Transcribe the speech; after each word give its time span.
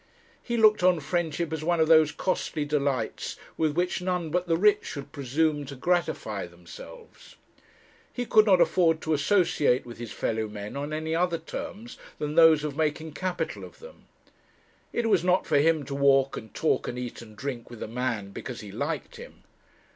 He 0.41 0.57
looked 0.57 0.81
on 0.81 0.99
friendship 0.99 1.53
as 1.53 1.63
one 1.63 1.79
of 1.79 1.87
those 1.87 2.11
costly 2.11 2.65
delights 2.65 3.35
with 3.55 3.73
which 3.77 4.01
none 4.01 4.31
but 4.31 4.47
the 4.47 4.57
rich 4.57 4.83
should 4.83 5.11
presume 5.11 5.63
to 5.67 5.75
gratify 5.75 6.47
themselves. 6.47 7.35
He 8.11 8.25
could 8.25 8.47
not 8.47 8.59
afford 8.59 8.99
to 9.01 9.13
associate 9.13 9.85
with 9.85 9.99
his 9.99 10.11
fellow 10.11 10.47
men 10.47 10.75
on 10.75 10.91
any 10.91 11.13
other 11.13 11.37
terms 11.37 11.99
than 12.17 12.33
those 12.33 12.63
of 12.63 12.75
making 12.75 13.11
capital 13.13 13.63
of 13.63 13.77
them. 13.77 14.05
It 14.91 15.07
was 15.07 15.23
not 15.23 15.45
for 15.45 15.59
him 15.59 15.85
to 15.85 15.93
walk 15.93 16.35
and 16.35 16.51
talk 16.51 16.87
and 16.87 16.97
eat 16.97 17.21
and 17.21 17.35
drink 17.35 17.69
with 17.69 17.83
a 17.83 17.87
man 17.87 18.31
because 18.31 18.61
he 18.61 18.71
liked 18.71 19.17
him. 19.17 19.43